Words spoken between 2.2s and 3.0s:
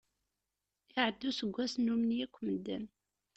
akk medden.